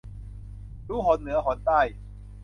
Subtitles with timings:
[0.87, 1.81] รู้หนเหนือหนใต้